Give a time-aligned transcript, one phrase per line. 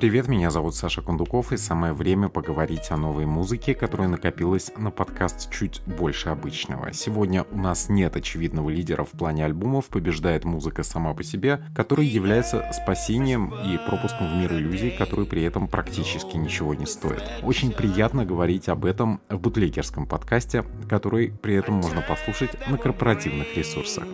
[0.00, 4.90] Привет, меня зовут Саша Кондуков, и самое время поговорить о новой музыке, которая накопилась на
[4.90, 6.94] подкаст чуть больше обычного.
[6.94, 12.06] Сегодня у нас нет очевидного лидера в плане альбомов, побеждает музыка сама по себе, которая
[12.06, 17.22] является спасением и пропуском в мир иллюзий, который при этом практически ничего не стоит.
[17.42, 23.54] Очень приятно говорить об этом в бутлегерском подкасте, который при этом можно послушать на корпоративных
[23.54, 24.04] ресурсах.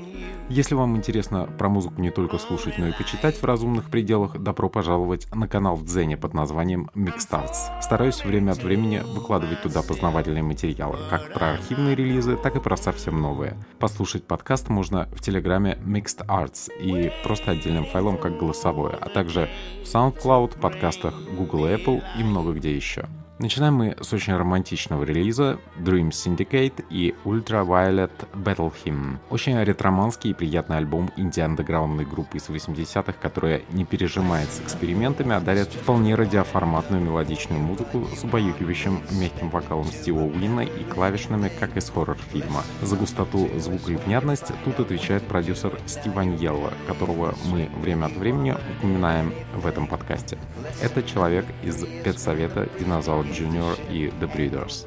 [0.49, 4.69] Если вам интересно про музыку не только слушать, но и почитать в разумных пределах, добро
[4.69, 7.81] пожаловать на канал в Дзене под названием Mixtarts.
[7.81, 12.77] Стараюсь время от времени выкладывать туда познавательные материалы, как про архивные релизы, так и про
[12.77, 13.57] совсем новые.
[13.79, 19.49] Послушать подкаст можно в телеграме Mixed Arts и просто отдельным файлом как голосовое, а также
[19.83, 23.07] в SoundCloud, подкастах Google и Apple и много где еще.
[23.39, 29.19] Начинаем мы с очень романтичного релиза Dream Syndicate и Ultraviolet Battle Hymn.
[29.29, 35.41] Очень ретроманский и приятный альбом инди-андеграундной группы из 80-х, которая не пережимает с экспериментами, а
[35.41, 41.91] дарит вполне радиоформатную мелодичную музыку с убаюкивающим мягким вокалом Стива Уинна и клавишными, как из
[41.91, 42.63] хоррор-фильма.
[42.81, 48.57] За густоту звука и внятность тут отвечает продюсер Стив Аньелло, которого мы время от времени
[48.79, 50.39] упоминаем в этом подкасте.
[50.81, 53.75] Это человек из педсовета «Динозавр Jr.
[53.91, 54.87] и The Breeders.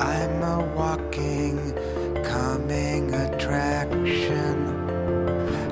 [0.00, 1.58] I'm a walking,
[2.24, 4.56] coming attraction.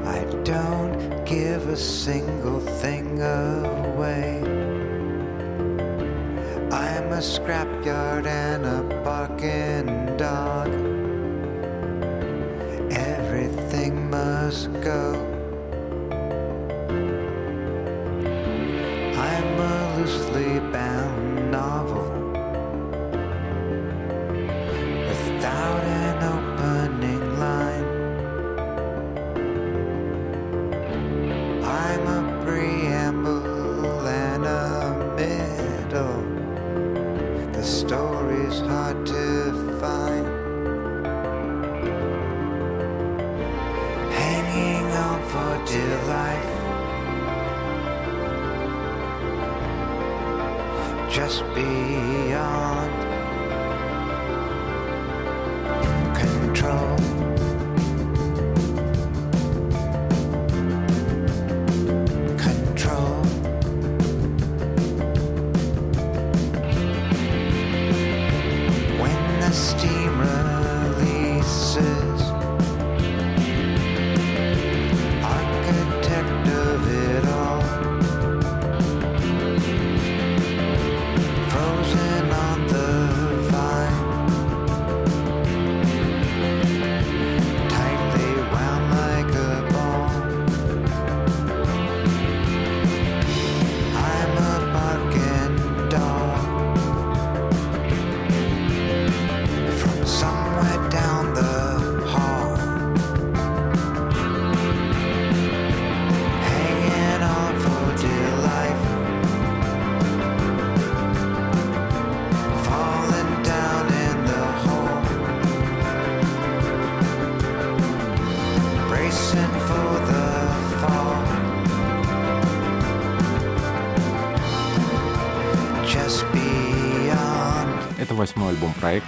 [0.04, 4.42] I don't give a single thing away.
[6.70, 10.57] I'm a scrapyard and a barking dog.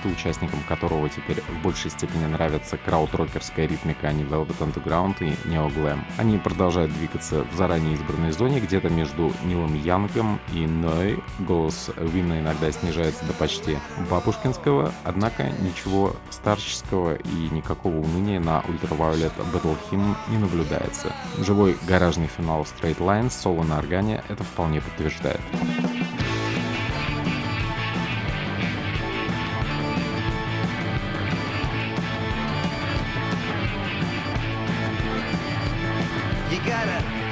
[0.01, 5.35] Проекта, участникам которого теперь в большей степени нравится краудрокерская ритмика, а не Velvet Underground и
[5.51, 6.01] Glam.
[6.17, 11.23] Они продолжают двигаться в заранее избранной зоне, где-то между Нилом Янгом и Ной.
[11.41, 13.79] Голос Винна иногда снижается до почти
[14.11, 21.13] бабушкинского, однако ничего старческого и никакого уныния на Ultraviolet Battle Hymn не наблюдается.
[21.39, 25.41] Живой гаражный финал Straight Lines, соло на органе это вполне подтверждает.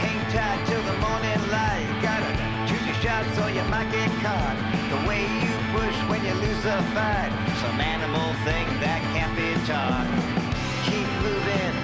[0.09, 1.89] Hang tight till the morning light.
[2.03, 2.33] Gotta
[2.69, 4.57] choose your shots or you might get caught.
[4.93, 7.33] The way you push when you lose a fight.
[7.61, 10.09] Some animal thing that can't be taught.
[10.89, 11.75] Keep moving,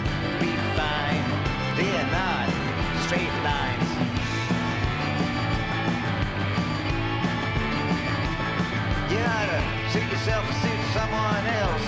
[0.41, 1.25] be fine.
[1.77, 2.49] They're not
[3.05, 3.91] straight lines.
[9.13, 9.61] You oughta
[9.93, 11.87] suit yourself or suit someone else.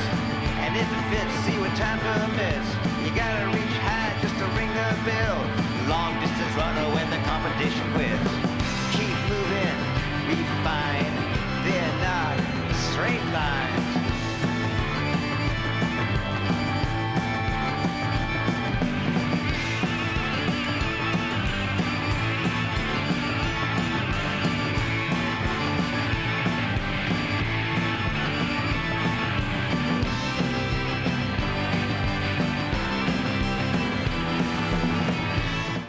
[0.64, 2.68] And if it fits, see what time permits.
[3.04, 5.65] You gotta reach high just to ring the bell.
[5.88, 8.30] Long distance runner when the competition quits.
[8.90, 9.78] Keep moving,
[10.26, 10.34] be
[10.66, 11.14] fine.
[11.62, 12.36] They're not
[12.74, 13.85] straight lines.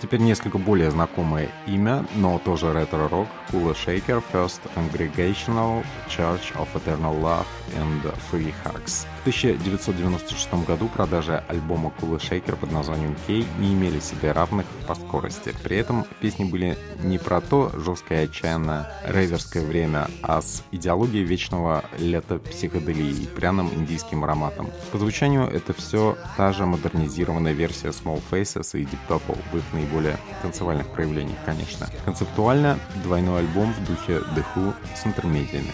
[0.08, 3.28] Теперь несколько более знакомое имя, но тоже ретро-рок.
[3.52, 7.46] Cooler Shaker, First Congregational Church of Eternal Love
[7.76, 8.02] and
[8.32, 9.06] Free Hugs.
[9.18, 14.96] В 1996 году продажи альбома Cooler Shaker под названием Key не имели себе равных по
[14.96, 15.54] скорости.
[15.64, 21.84] При этом песни были не про то жесткое отчаянное рейверское время, а с идеологией вечного
[21.98, 24.70] лета психоделии и пряным индийским ароматом.
[24.94, 29.64] По звучанию это все та же модернизированная версия Small Faces и Deep Purple в их
[29.74, 29.97] наиболее
[30.42, 31.88] танцевальных проявлениях, конечно.
[32.06, 35.72] Концептуально двойной альбом в духе The Who с интермедиями.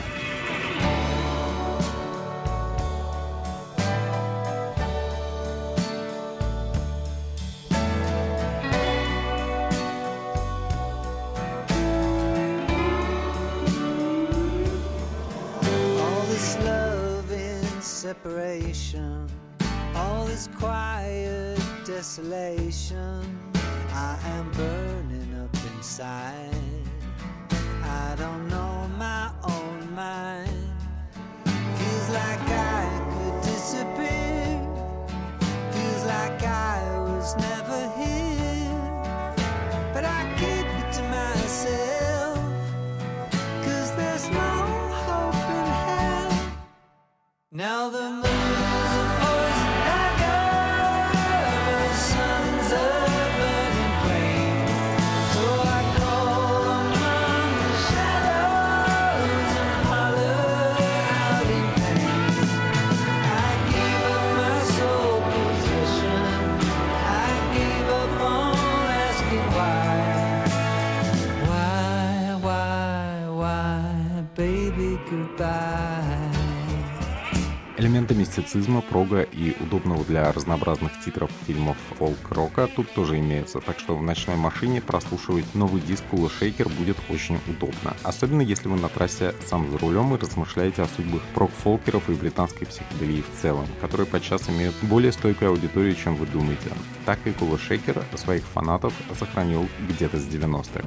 [78.54, 84.04] Мистицизма, прога и удобного для разнообразных титров фильмов фолк-рока тут тоже имеются, так что в
[84.04, 87.96] ночной машине прослушивать новый диск Kula Shaker будет очень удобно.
[88.04, 92.68] Особенно если вы на трассе сам за рулем и размышляете о судьбах прок-фолкеров и британской
[92.68, 96.70] психоделии в целом, которые подчас имеют более стойкую аудиторию, чем вы думаете.
[97.06, 100.84] Так и Kula Shaker своих фанатов сохранил где-то с 90-х.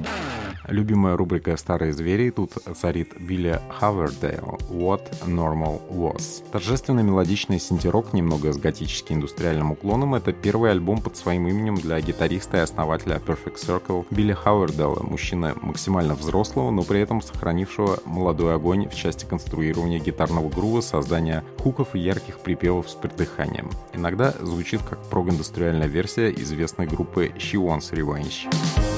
[0.69, 6.43] Любимая рубрика «Старые звери» тут царит Билли Хауэрдел «What Normal Was».
[6.51, 12.57] Торжественно мелодичный синти-рок, немного с готически-индустриальным уклоном, это первый альбом под своим именем для гитариста
[12.57, 18.89] и основателя Perfect Circle Билли Хауэрдела, мужчины максимально взрослого, но при этом сохранившего молодой огонь
[18.89, 23.71] в части конструирования гитарного грува, создания хуков и ярких припевов с придыханием.
[23.93, 28.96] Иногда звучит как прог-индустриальная версия известной группы She Wants Revenge.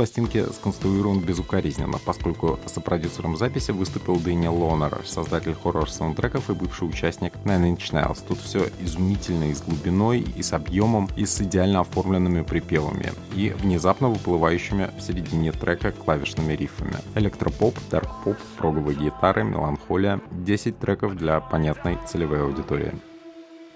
[0.00, 7.76] Пластинки сконструирован безукоризненно, поскольку сопродюсером записи выступил Дэниел Лонер, создатель хоррор-саундтреков и бывший участник Nine
[7.76, 8.24] Inch Nails.
[8.26, 13.50] Тут все изумительно и с глубиной, и с объемом, и с идеально оформленными припевами, и
[13.50, 16.96] внезапно выплывающими в середине трека клавишными риффами.
[17.14, 22.94] Электропоп, дарк-поп, проговые гитары, меланхолия, 10 треков для понятной целевой аудитории.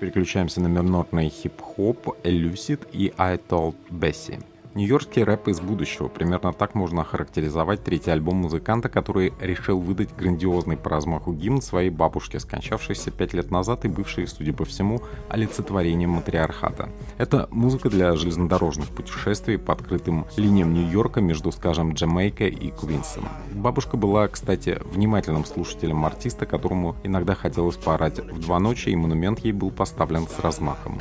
[0.00, 4.42] Переключаемся на минорный хип-хоп, Elucid и I Told Bessie.
[4.74, 6.08] Нью-Йоркский рэп из будущего.
[6.08, 11.90] Примерно так можно охарактеризовать третий альбом музыканта, который решил выдать грандиозный по размаху гимн своей
[11.90, 16.88] бабушке, скончавшейся пять лет назад и бывшей, судя по всему, олицетворением матриархата.
[17.18, 23.28] Это музыка для железнодорожных путешествий по открытым линиям Нью-Йорка между, скажем, Джамайкой и Квинсом.
[23.52, 29.38] Бабушка была, кстати, внимательным слушателем артиста, которому иногда хотелось поорать в два ночи, и монумент
[29.38, 30.98] ей был поставлен с размахом.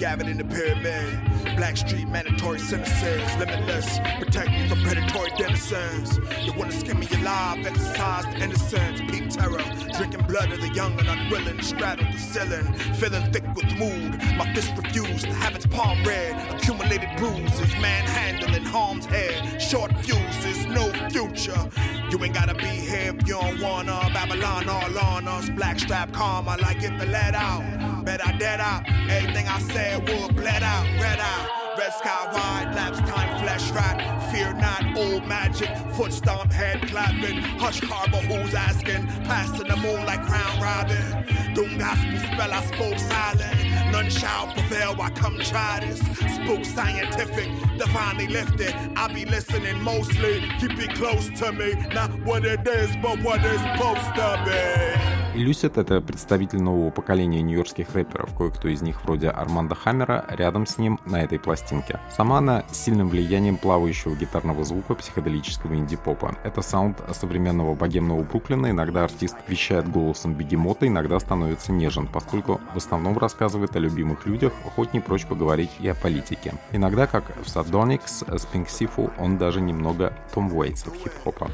[0.00, 1.39] Gathered in the pyramid.
[1.56, 3.98] Black street mandatory sentences, limitless.
[4.18, 6.18] Protect me from predatory denizens.
[6.42, 9.00] You wanna skin me alive, exercise the innocence.
[9.10, 9.62] Peak terror,
[9.96, 11.60] drinking blood of the young and unwilling.
[11.62, 14.18] Straddle the ceiling, feeling thick with mood.
[14.36, 16.32] My fist refused to have its palm red.
[16.54, 19.60] Accumulated bruises, manhandling harm's head.
[19.60, 21.68] Short fuses, no future.
[22.10, 24.10] You ain't gotta be here if you don't wanna.
[24.12, 25.48] Babylon all on us.
[25.50, 28.04] Black strap I like it let out.
[28.04, 28.82] Bet I dead out.
[29.08, 31.39] Everything I said would bled out, red out.
[31.78, 34.32] Red sky wide, lapse time, flesh rat.
[34.32, 35.70] Fear not, old magic.
[35.94, 37.38] Foot stomp, head clapping.
[37.58, 39.06] Hush harbor, who's asking?
[39.24, 41.54] Passing the moon like round robin.
[41.54, 43.92] Doom gospel spell, I spoke silent.
[43.92, 46.00] None shall prevail, I come try this.
[46.36, 48.74] Spook scientific, divinely lifted.
[48.96, 50.40] I be listening mostly.
[50.60, 51.74] Keep it close to me.
[51.92, 55.19] Not what it is, but what it's supposed to be.
[55.40, 60.78] Люсит— это представитель нового поколения нью-йоркских рэперов, кое-кто из них вроде Армандо Хаммера рядом с
[60.78, 61.98] ним на этой пластинке.
[62.14, 66.36] Сама она с сильным влиянием плавающего гитарного звука психоделического инди-попа.
[66.44, 72.76] Это саунд современного богемного Бруклина, иногда артист вещает голосом бегемота, иногда становится нежен, поскольку в
[72.76, 76.54] основном рассказывает о любимых людях, хоть не прочь поговорить и о политике.
[76.72, 81.50] Иногда, как в Садоникс с Пинксифу, он даже немного Том Уэйтс от хип-хопа.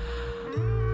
[0.57, 0.86] Get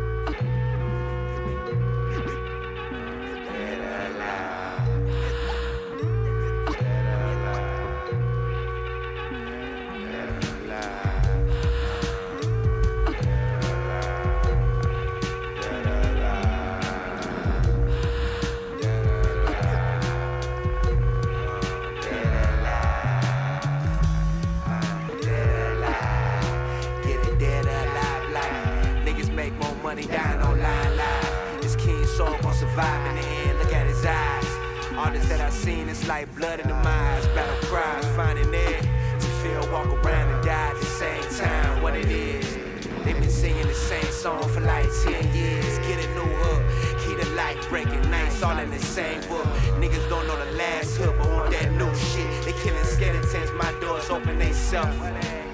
[48.92, 49.46] same book.
[49.80, 52.28] Niggas don't know the last hook, but want that new shit.
[52.44, 54.92] They killing skeletons, my doors open they self.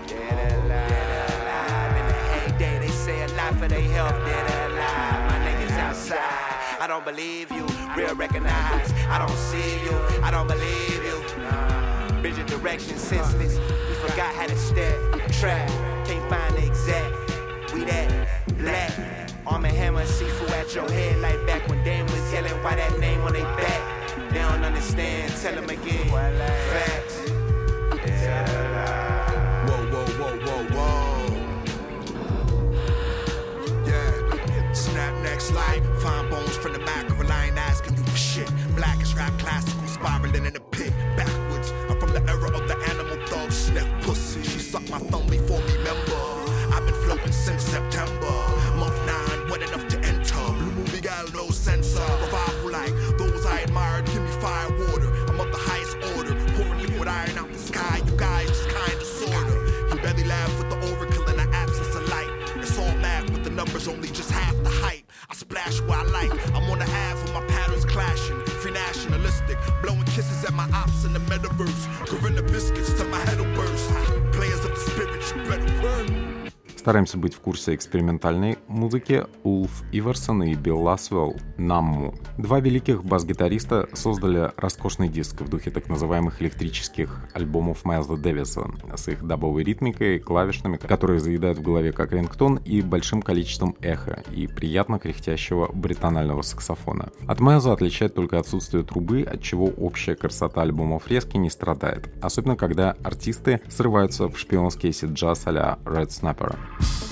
[0.08, 1.94] Dead alive.
[2.00, 4.18] In the heyday, they say a lot for their health.
[4.26, 5.20] Dead alive.
[5.30, 6.80] My niggas outside.
[6.80, 7.64] I don't believe you.
[7.96, 8.90] Real recognize.
[9.08, 9.94] I don't see you.
[10.20, 11.18] I don't believe you.
[12.20, 13.56] Vision direction senseless.
[13.88, 14.98] We forgot how to step.
[15.38, 15.68] Trap.
[16.08, 17.72] Can't find the exact.
[17.72, 18.08] We that
[18.58, 18.90] black.
[19.46, 22.98] Arm and hammer, seafood at your head like back when Dame was yelling why that
[22.98, 24.30] name on their back.
[24.30, 25.32] They don't understand.
[25.40, 26.08] Tell them again.
[26.08, 27.16] Facts.
[29.66, 31.08] Whoa, whoa, whoa, whoa, whoa.
[33.86, 34.72] Yeah.
[34.72, 35.82] Snap next light.
[36.00, 37.30] Find bones from the mackerel.
[37.30, 38.50] I ain't asking you for shit.
[38.76, 40.57] Black is rap classical, spiraling in
[70.72, 71.86] ops in the metaverse.
[72.08, 73.07] Gorilla biscuits till
[76.78, 82.14] Стараемся быть в курсе экспериментальной музыки Улф Иверсон и Билл Ласвелл «Намму».
[82.38, 89.08] Два великих бас-гитариста создали роскошный диск в духе так называемых электрических альбомов Майлза Дэвиса с
[89.08, 94.46] их дабовой ритмикой, клавишными, которые заедают в голове как рингтон и большим количеством эха и
[94.46, 97.10] приятно кряхтящего бритонального саксофона.
[97.26, 102.54] От Майлза отличает только отсутствие трубы, от чего общая красота альбома фрески не страдает, особенно
[102.54, 106.56] когда артисты срываются в шпионский сид-джаз а-ля Red Snapper.
[106.80, 107.07] you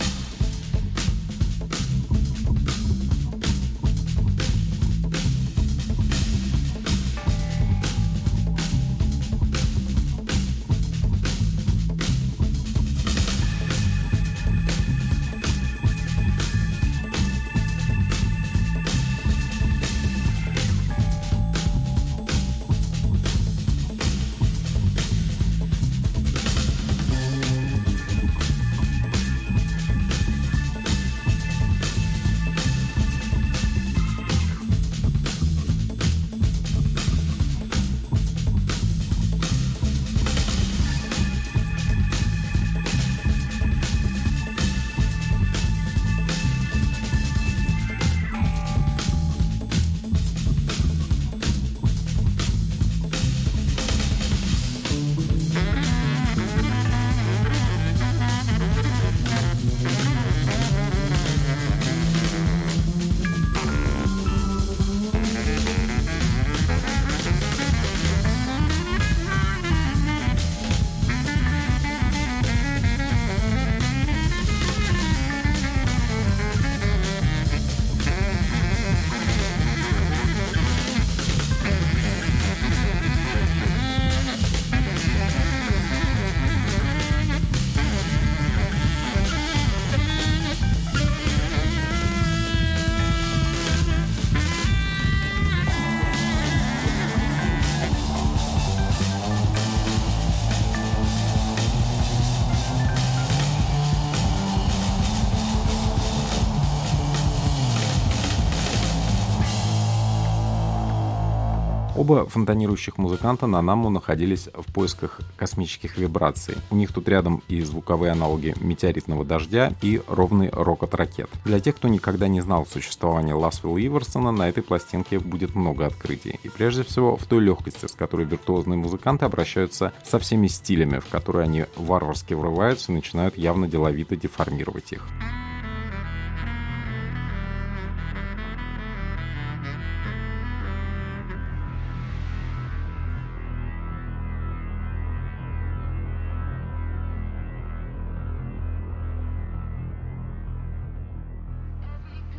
[112.06, 116.54] Оба фонтанирующих музыканта на Наму находились в поисках космических вибраций.
[116.70, 121.28] У них тут рядом и звуковые аналоги метеоритного дождя, и ровный рокот ракет.
[121.44, 126.38] Для тех, кто никогда не знал существования Ласвилла Иверсона, на этой пластинке будет много открытий.
[126.44, 131.08] И прежде всего в той легкости, с которой виртуозные музыканты обращаются со всеми стилями, в
[131.08, 135.02] которые они варварски врываются и начинают явно деловито деформировать их.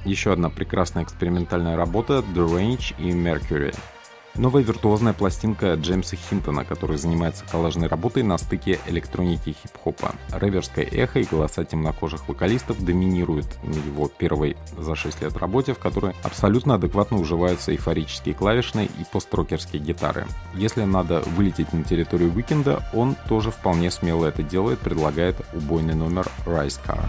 [0.07, 3.75] Еще одна прекрасная экспериментальная работа The Range и Mercury.
[4.35, 10.13] Новая виртуозная пластинка Джеймса Хинтона, который занимается коллажной работой на стыке электроники и хип-хопа.
[10.31, 15.79] Реверское эхо и голоса темнокожих вокалистов доминируют на его первой за 6 лет работе, в
[15.79, 20.25] которой абсолютно адекватно уживаются эйфорические клавишные и построкерские гитары.
[20.55, 26.27] Если надо вылететь на территорию Уикенда, он тоже вполне смело это делает, предлагает убойный номер
[26.45, 27.03] Rise Car.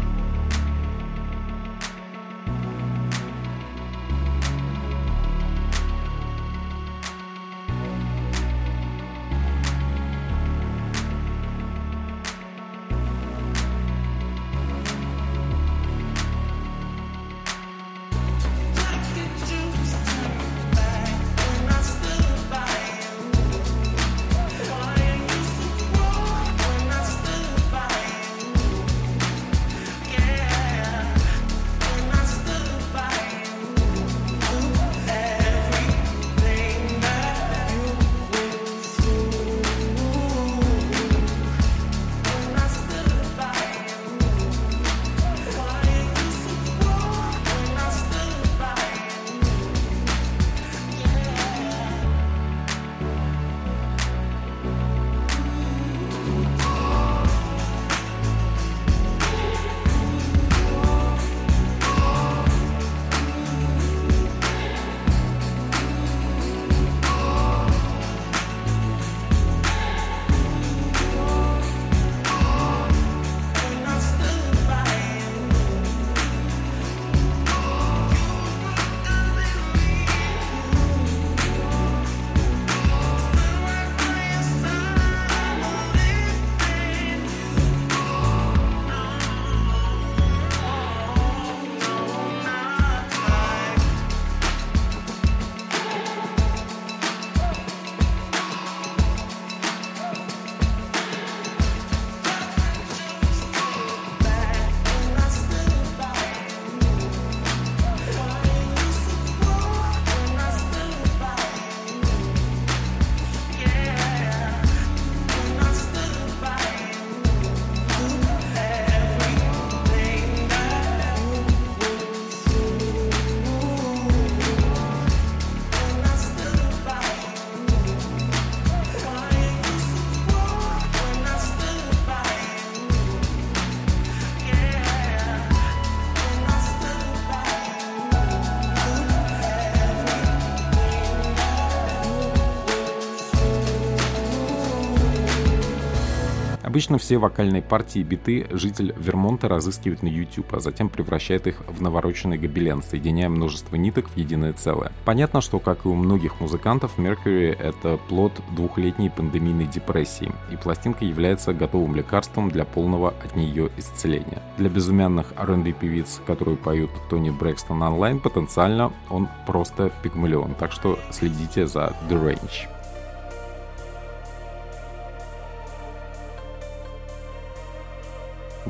[146.78, 151.82] Обычно все вокальные партии биты житель Вермонта разыскивает на YouTube, а затем превращает их в
[151.82, 154.92] навороченный гобелен, соединяя множество ниток в единое целое.
[155.04, 161.04] Понятно, что, как и у многих музыкантов, Mercury— это плод двухлетней пандемийной депрессии, и пластинка
[161.04, 164.40] является готовым лекарством для полного от нее исцеления.
[164.56, 170.96] Для безумянных R&B певиц, которые поют Тони Брэкстон онлайн, потенциально он просто пигмалион, так что
[171.10, 172.77] следите за The Range.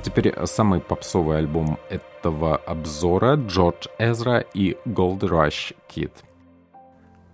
[0.03, 6.13] Теперь самый попсовый альбом этого обзора Джордж Эзра и Gold Rush Kid.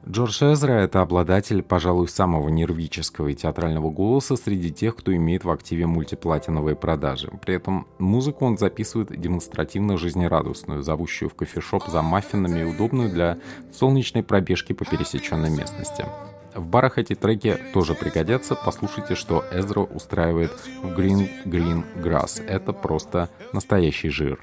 [0.07, 5.51] Джордж Эзра— это обладатель, пожалуй, самого нервического и театрального голоса среди тех, кто имеет в
[5.51, 7.31] активе мультиплатиновые продажи.
[7.43, 13.39] При этом музыку он записывает демонстративно жизнерадостную, зовущую в кофешоп за маффинами и удобную для
[13.73, 16.05] солнечной пробежки по пересеченной местности.
[16.55, 18.55] В барах эти треки тоже пригодятся.
[18.55, 22.45] Послушайте, что Эзро устраивает в Green Green Grass.
[22.47, 24.39] Это просто настоящий жир.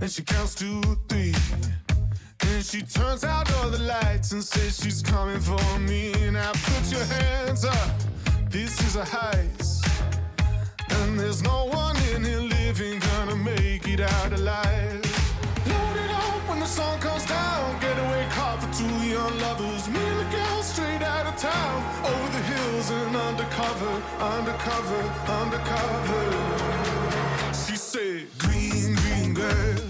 [0.00, 1.34] And she counts to three.
[2.40, 6.12] And she turns out all the lights and says she's coming for me.
[6.30, 7.90] Now put your hands up.
[8.50, 9.86] This is a heist.
[10.90, 15.13] And there's no one in here living gonna make it out alive.
[16.54, 17.80] when the sun comes down.
[17.80, 19.88] Getaway car for two young lovers.
[19.88, 21.76] Me and the girl straight out of town.
[22.12, 25.02] Over the hills and undercover, undercover,
[25.42, 26.22] undercover.
[27.52, 29.83] She said, Green, green girl.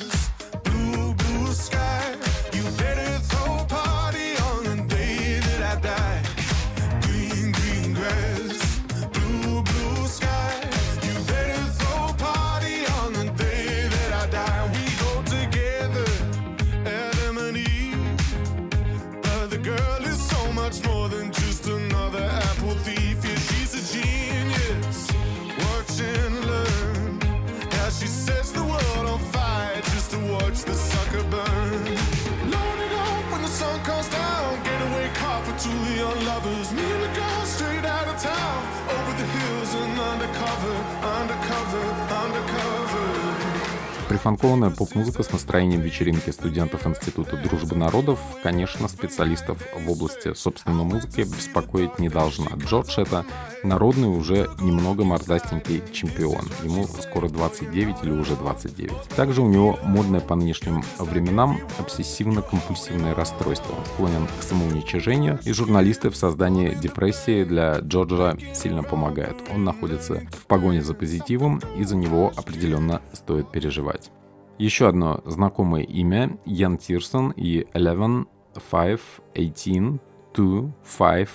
[44.24, 51.20] Прифанкованная поп-музыка с настроением вечеринки студентов Института дружбы народов, конечно, специалистов в области собственной музыки
[51.20, 52.46] беспокоить не должна.
[52.56, 53.26] Джордж— это
[53.62, 56.48] народный уже немного мордастенький чемпион.
[56.62, 58.92] Ему скоро 29 или уже 29.
[59.14, 63.74] Также у него модное по нынешним временам обсессивно-компульсивное расстройство.
[63.74, 69.36] Он склонен к самоуничижению, и журналисты в создании депрессии для Джорджа сильно помогают.
[69.54, 74.13] Он находится в погоне за позитивом, и за него определенно стоит переживать.
[74.58, 78.26] Еще одно знакомое имя— Ян Тирсон и Eleven,
[78.70, 79.00] Five,
[79.34, 80.00] Eighteen,
[80.32, 81.28] Two, Five,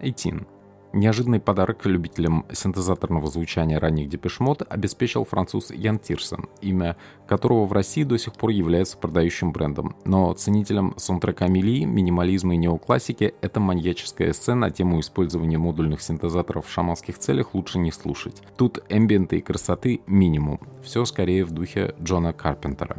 [0.00, 0.46] Eighteen.
[0.92, 6.96] Неожиданный подарок любителям синтезаторного звучания ранних депешмот обеспечил француз Ян Тирсон, имя
[7.26, 9.96] которого в России до сих пор является продающим брендом.
[10.04, 16.66] Но ценителям саундтрека Амелии, минимализма и неоклассики эта маньяческая сцена на тему использования модульных синтезаторов
[16.66, 18.42] в шаманских целях лучше не слушать.
[18.56, 20.58] Тут эмбиента и красоты минимум.
[20.82, 22.96] Все скорее в духе Джона Карпентера.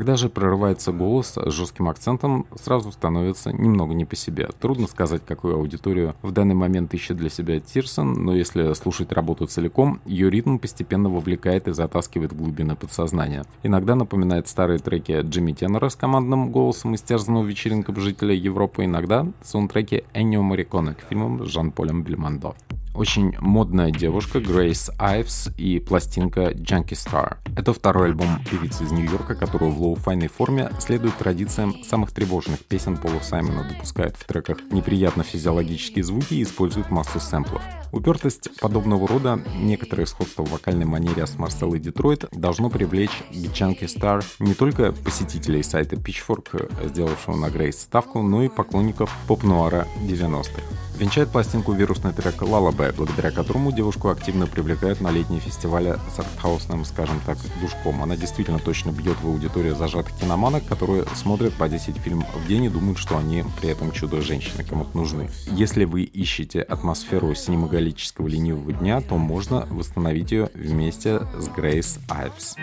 [0.00, 4.48] Когда же прорывается голос с жестким акцентом, сразу становится немного не по себе.
[4.58, 9.44] Трудно сказать, какую аудиторию в данный момент ищет для себя Тирсен, но если слушать работу
[9.44, 13.44] целиком, ее ритм постепенно вовлекает и затаскивает в глубины подсознания.
[13.62, 20.04] Иногда напоминает старые треки Джимми Тенора с командным голосом истерзанного вечеринками жителя Европы, иногда саундтреки
[20.14, 22.54] Эннио Морриконе к фильмам с Жан-Полем Бельмондо.
[22.94, 27.36] Очень модная девушка Грейс Айвс и пластинка Janky Star.
[27.56, 32.96] Это второй альбом певицы из Нью-Йорка, которая в лоу-файной форме следует традициям самых тревожных песен
[32.96, 37.62] Пола Саймона, допускает в треках неприятно физиологические звуки и использует массу сэмплов.
[37.92, 43.86] Упертость подобного рода, некоторое сходство в вокальной манере с Марселой Детройт должно привлечь к Junkie
[43.86, 50.89] Star не только посетителей сайта Pitchfork, сделавшего на Грейс ставку, но и поклонников поп-нуара 90-х.
[51.00, 56.84] Венчает пластинку вирусный трек «Lullaby», благодаря которому девушку активно привлекают на летние фестивали с артхаусным,
[56.84, 58.02] скажем так, душком.
[58.02, 62.64] Она действительно точно бьет в аудиторию зажатых киноманок, которые смотрят по 10 фильмов в день
[62.64, 65.30] и думают, что они при этом чудо-женщины кому-то нужны.
[65.46, 72.56] Если вы ищете атмосферу синемагалического ленивого дня, то можно восстановить ее вместе с Грейс Айвс.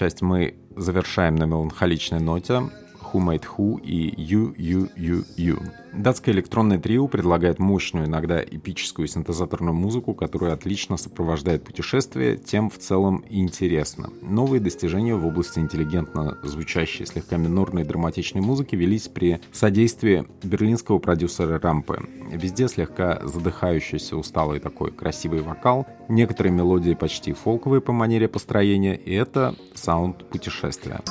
[0.00, 2.54] Часть мы завершаем на меланхоличной ноте.
[2.54, 5.60] Who Made Who и You, You, You, You.
[6.00, 12.78] Датское электронное трио предлагает мощную, иногда эпическую синтезаторную музыку, которая отлично сопровождает путешествие, тем в
[12.78, 14.08] целом интересно.
[14.22, 21.60] Новые достижения в области интеллигентно звучащей, слегка минорной драматичной музыки велись при содействии берлинского продюсера
[21.60, 22.08] Рампы.
[22.32, 29.12] Везде слегка задыхающийся, усталый такой красивый вокал, некоторые мелодии почти фолковые по манере построения, и
[29.12, 31.02] это саунд путешествия.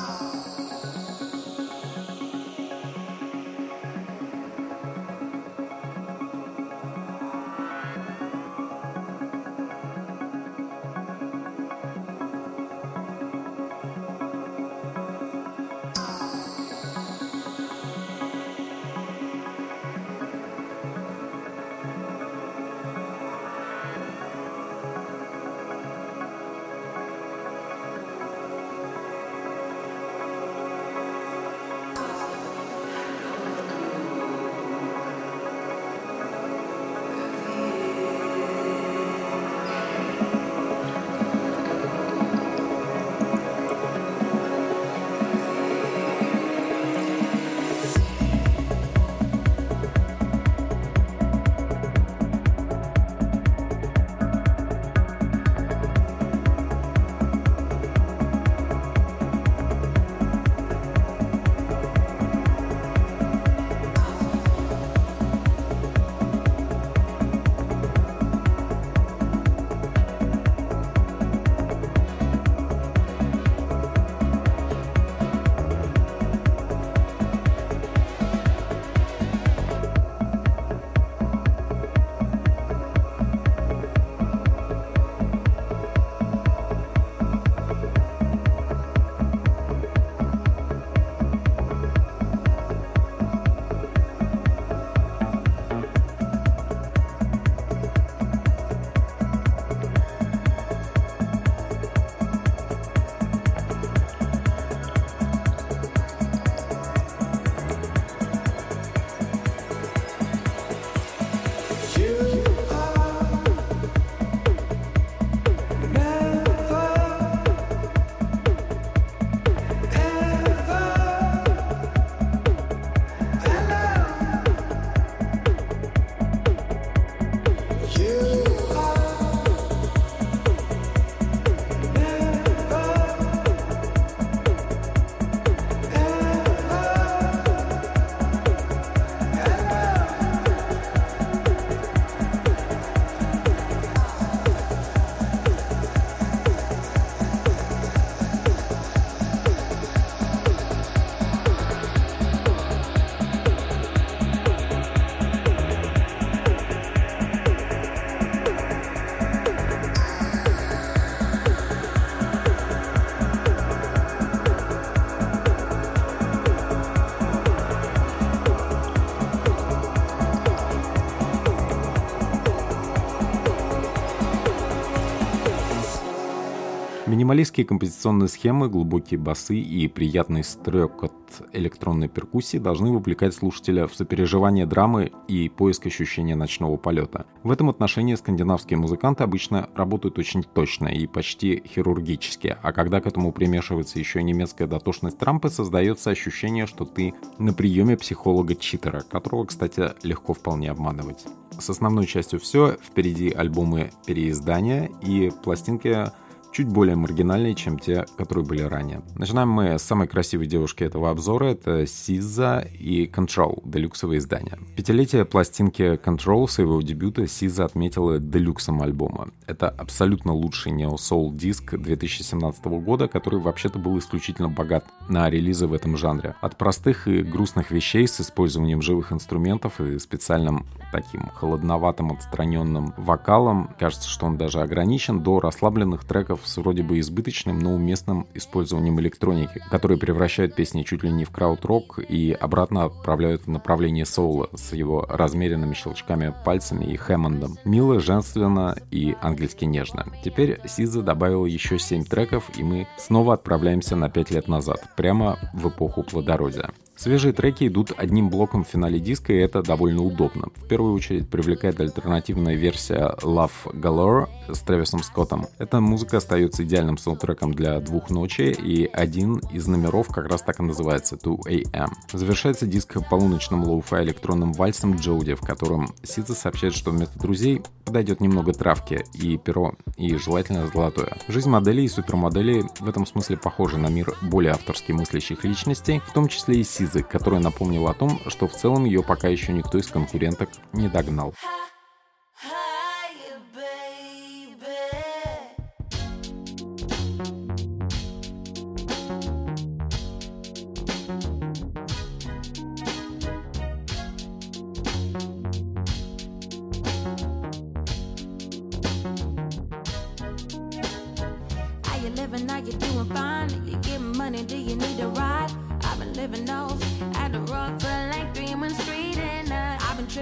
[177.29, 181.13] Минималистские композиционные схемы, глубокие басы и приятный стрекот
[181.53, 187.27] электронной перкуссии должны вовлекать слушателя в сопереживание драмы и поиск ощущения ночного полета.
[187.43, 193.05] В этом отношении скандинавские музыканты обычно работают очень точно и почти хирургически, а когда к
[193.05, 199.91] этому примешивается еще немецкая дотошность Трампа, создается ощущение, что ты на приеме психолога-читера, которого, кстати,
[200.01, 201.27] легко вполне обманывать.
[201.59, 206.09] С основной частью все, впереди альбомы переиздания и пластинки
[206.51, 209.01] чуть более маргинальные, чем те, которые были ранее.
[209.15, 211.45] Начинаем мы с самой красивой девушки этого обзора.
[211.45, 214.57] Это Сиза и Control, делюксовое издание.
[214.75, 219.29] Пятилетие пластинки Control своего дебюта Сиза отметила делюксом альбома.
[219.47, 225.73] Это абсолютно лучший нео-соул диск 2017 года, который вообще-то был исключительно богат на релизы в
[225.73, 226.35] этом жанре.
[226.41, 233.69] От простых и грустных вещей с использованием живых инструментов и специальным таким холодноватым отстраненным вокалом,
[233.77, 238.99] кажется, что он даже ограничен, до расслабленных треков с вроде бы избыточным, но уместным использованием
[238.99, 244.49] электроники, которые превращают песни чуть ли не в крауд-рок и обратно отправляют в направление соула
[244.56, 247.58] с его размеренными щелчками пальцами и Хэммондом.
[247.65, 250.06] Мило, женственно и ангельски нежно.
[250.23, 255.37] Теперь SZA добавила еще 7 треков, и мы снова отправляемся на 5 лет назад, прямо
[255.54, 256.69] в эпоху плодородия.
[257.00, 260.50] Свежие треки идут одним блоком в финале диска, и это довольно удобно.
[260.58, 265.47] В первую очередь привлекает альтернативная версия Love Galore с Трэвисом Скоттом.
[265.60, 270.60] Эта музыка остается идеальным саундтреком для двух ночи, и один из номеров как раз так
[270.60, 271.89] и называется 2 AM.
[272.12, 278.19] Завершается диск полуночным lo-fi электронным вальсом Jodie, в котором SZA сообщает, что вместо друзей подойдет
[278.19, 281.17] немного травки и перо, и желательно золотое.
[281.29, 286.12] Жизнь моделей и супермоделей в этом смысле похожа на мир более авторски мыслящих личностей, в
[286.12, 289.54] том числе и SZA Лизы, которая напомнила о том, что в целом ее пока еще
[289.54, 291.33] никто из конкуренток не догнал.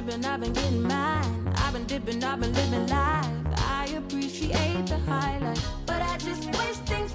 [0.08, 1.54] Tripping, I've been getting mine.
[1.58, 3.26] I've been dipping, I've been living life.
[3.58, 7.07] I appreciate the highlight, but I just wish things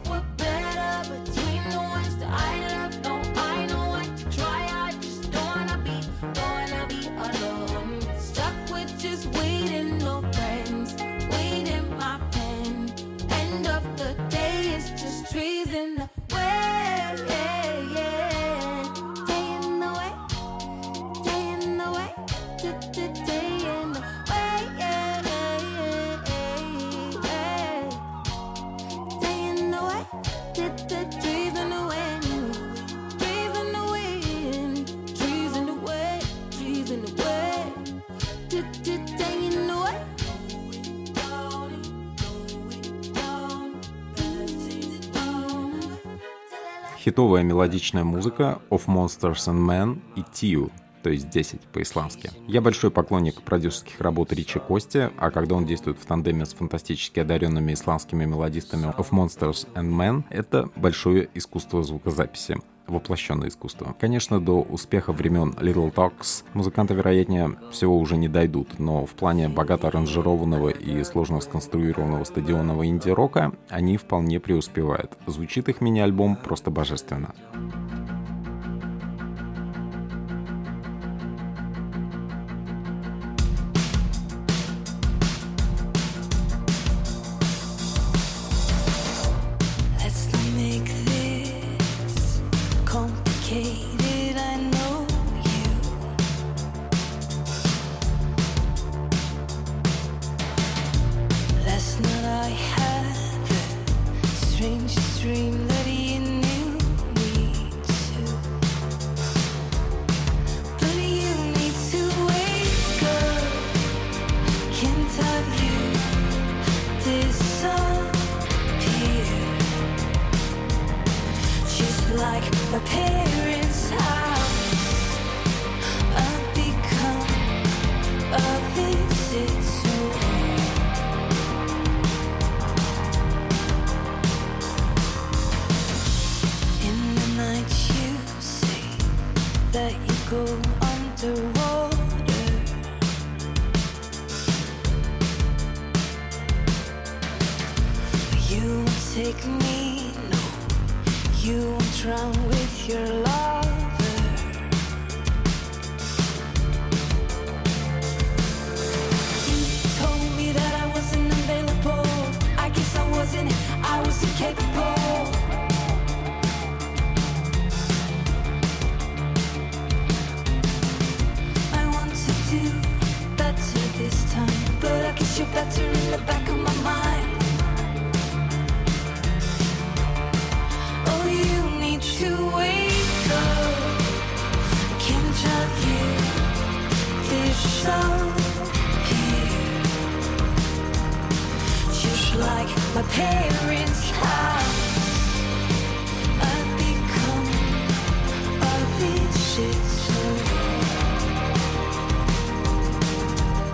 [47.02, 50.70] хитовая мелодичная музыка Of Monsters and Men и Tiu,
[51.02, 52.30] то есть 10 по-исландски.
[52.46, 57.18] Я большой поклонник продюсерских работ Ричи Кости, а когда он действует в тандеме с фантастически
[57.18, 63.94] одаренными исландскими мелодистами Of Monsters and Men, это большое искусство звукозаписи воплощенное искусство.
[63.98, 69.48] Конечно, до успеха времен Little Talks музыканты, вероятнее всего, уже не дойдут, но в плане
[69.48, 75.16] богато аранжированного и сложно сконструированного стадионного инди-рока они вполне преуспевают.
[75.26, 77.34] Звучит их мини-альбом просто божественно.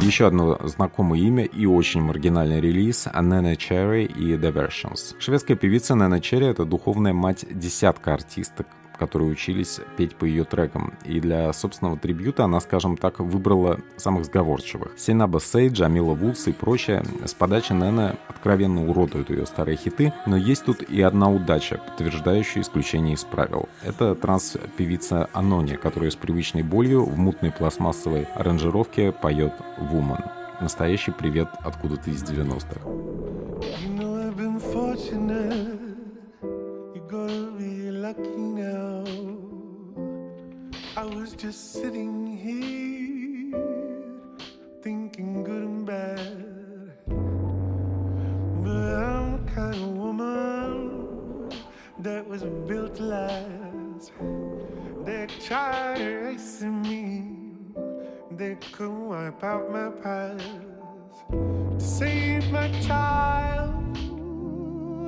[0.08, 5.14] Еще одно знакомое имя и очень маргинальный релиз Nana Cherry и The Versions.
[5.20, 8.66] Шведская певица Nana Cherry— это духовная мать десятка артисток,
[8.98, 10.94] которые учились петь по ее трекам.
[11.04, 14.92] И для собственного трибюта она, скажем так, выбрала самых сговорчивых.
[14.96, 17.02] Сейнаба Сей, Джамила Вудс и прочее.
[17.24, 22.62] С подачи Нэна откровенно уродуют ее старые хиты, но есть тут и одна удача, подтверждающая
[22.62, 23.68] исключение из правил.
[23.82, 30.30] Это транс-певица Анони, которая с привычной болью в мутной пластмассовой аранжировке поет «Woman».
[30.60, 32.80] Настоящий привет откуда-то из 90-х.
[33.60, 34.18] You know
[38.08, 39.04] Lucky now.
[40.96, 43.52] I was just sitting here,
[44.82, 46.94] thinking good and bad.
[48.64, 51.50] But I'm the kind of woman
[51.98, 54.12] that was built to last.
[55.04, 57.24] They tried erasing me.
[58.30, 60.46] They couldn't wipe out my past
[61.30, 63.98] to save my child.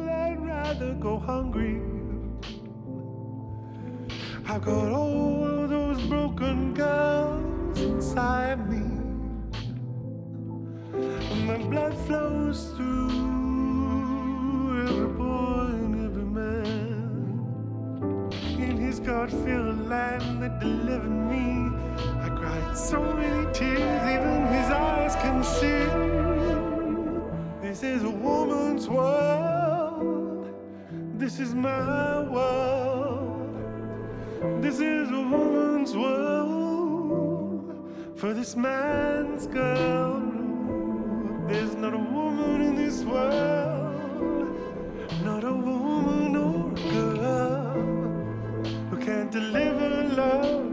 [0.06, 1.99] I'd rather go hungry.
[4.52, 8.82] I've got all those broken girls inside me.
[10.92, 17.52] And my blood flows through every boy and every man.
[18.58, 21.70] In his God filled land that delivered me,
[22.18, 25.86] I cried so many tears, even his eyes can see.
[27.62, 30.48] This is a woman's world.
[31.14, 32.89] This is my world.
[34.40, 37.74] This is a woman's world.
[38.16, 40.22] For this man's girl.
[41.46, 44.56] There's not a woman in this world.
[45.22, 47.72] Not a woman or a girl
[48.88, 50.66] who can't deliver love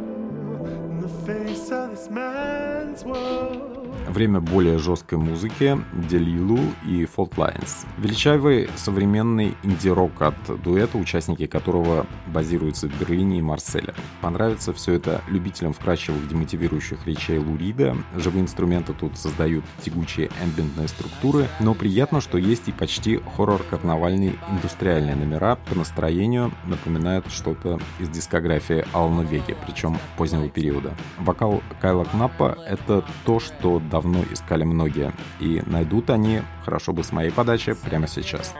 [0.91, 3.76] in the face of this man's world.
[4.17, 6.57] Время более жесткой музыки, Делилу
[6.87, 7.85] и Fault Lines.
[7.99, 13.93] Величавый современный инди-рок от дуэта, участники которого базируются в Берлине и Марселе.
[14.19, 17.95] Понравится все это любителям вкрадчивых демотивирующих речей Лурида.
[18.15, 25.15] Живые инструменты тут создают тягучие эмбиентные структуры, но приятно, что есть и почти хоррор-карнавальные индустриальные
[25.15, 30.95] номера по настроению напоминают что-то из дискографии Алана Веги, причем позднего периода.
[31.19, 37.11] Вокал Кайла Кнаппа— это то, что давно искали многие, и найдут они, хорошо бы с
[37.11, 38.53] моей подачи, прямо сейчас.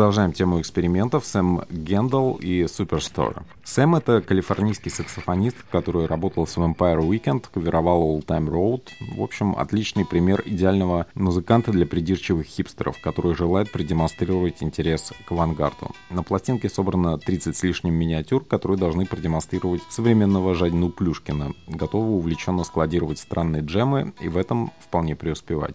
[0.00, 1.26] Продолжаем тему экспериментов.
[1.26, 3.42] Сэм Гендал и Superstore.
[3.64, 8.84] Сэм— это калифорнийский саксофонист, который работал с Vampire Weekend, каверовал All Time Road.
[9.14, 15.90] В общем, отличный пример идеального музыканта для придирчивых хипстеров, который желает продемонстрировать интерес к авангарду.
[16.08, 22.64] На пластинке собрано 30 с лишним миниатюр, которые должны продемонстрировать современного Жадьну Плюшкина, готового увлеченно
[22.64, 25.74] складировать странные джемы и в этом вполне преуспевать.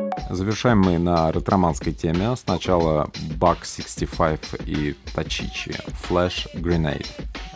[0.29, 2.35] Завершаем мы на ретроманской теме.
[2.35, 3.09] Сначала
[3.39, 5.75] Buck 65 и Тачичи
[6.07, 7.05] Flash Grenade.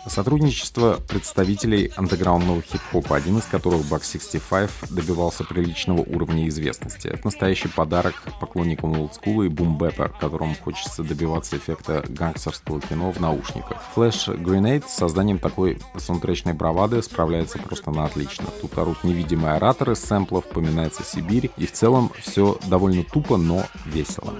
[0.06, 7.08] Сотрудничество представителей андеграундного хип-хопа, один из которых Buck 65 добивался приличного уровня известности.
[7.08, 13.82] Это настоящий подарок поклонникам олдскула и бумбэпа, которым хочется добиваться эффекта гангстерского кино в наушниках.
[13.96, 18.46] Flash Grenade с созданием такой саундтречной бравады справляется просто на отлично.
[18.60, 24.32] Тут орут невидимые ораторы сэмплов, поминается Сибирь, и в целом все довольно тупо, но весело.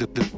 [0.00, 0.29] This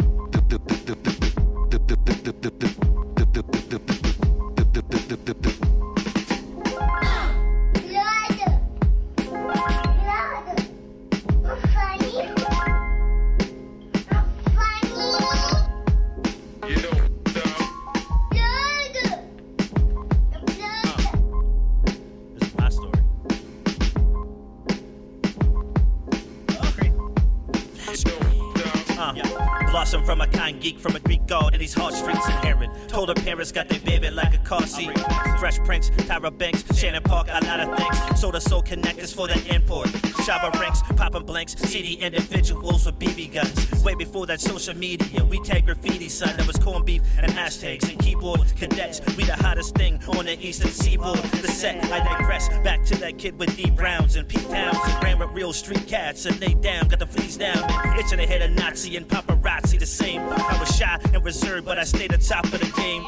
[41.44, 43.84] blanks, individuals with BB guns.
[43.84, 46.36] Way before that social media, we tag graffiti, son.
[46.36, 49.00] There was corned beef and hashtags and keyboard cadets.
[49.16, 51.18] We the hottest thing on the eastern seaboard.
[51.18, 52.48] The set, I digress.
[52.62, 55.86] Back to that kid with D Browns and Pete Downs and ran with real street
[55.88, 57.58] cats and they down, got the fleas down.
[57.98, 60.20] Itching to hit a Nazi and paparazzi the same.
[60.20, 63.04] I was shy and reserved, but I stayed atop of the game.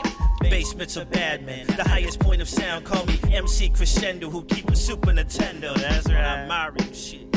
[0.50, 1.66] Basements are bad, man.
[1.66, 5.74] The highest point of sound, call me MC Crescendo, who keep a Super Nintendo.
[5.76, 7.33] That's right, Mario shit.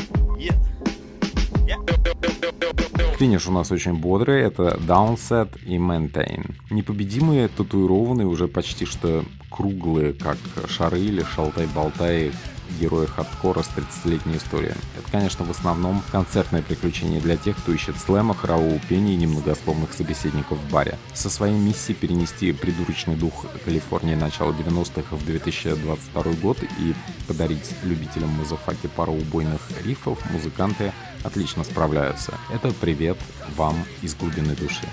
[3.18, 6.54] Финиш у нас очень бодрый, это Downset и Maintain.
[6.70, 10.36] Непобедимые, татуированные, уже почти что круглые, как
[10.68, 12.30] шары или шалтай-болтай
[12.80, 14.74] герои хардкора с 30-летней историей.
[14.96, 19.92] Это, конечно, в основном концертное приключение для тех, кто ищет слэма, хорового пения и немногословных
[19.92, 20.98] собеседников в баре.
[21.14, 26.94] Со своей миссией перенести придурочный дух Калифорнии начала 90-х в 2022 год и
[27.26, 30.92] подарить любителям мазафаки пару убойных рифов, музыканты
[31.22, 32.34] отлично справляются.
[32.52, 33.18] Это привет
[33.56, 34.86] вам из глубины души.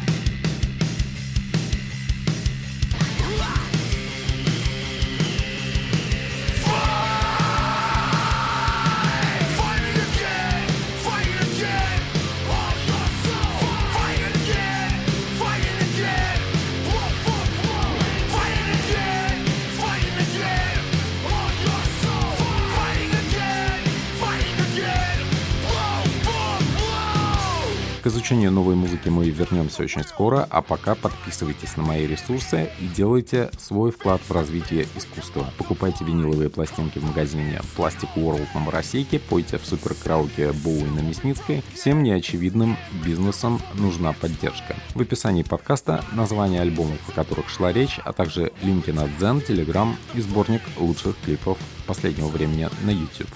[29.26, 34.32] Мы вернемся очень скоро, а пока подписывайтесь на мои ресурсы и делайте свой вклад в
[34.32, 35.52] развитие искусства.
[35.58, 41.64] Покупайте виниловые пластинки в магазине Plastic World на Моросейке, пойте в суперкрауке Боуи на Мясницкой.
[41.74, 44.76] Всем неочевидным бизнесам нужна поддержка.
[44.94, 49.96] В описании подкаста название альбомов, о которых шла речь, а также линки на Дзен, Telegram
[50.14, 51.58] и сборник лучших клипов
[51.88, 53.30] последнего времени на YouTube.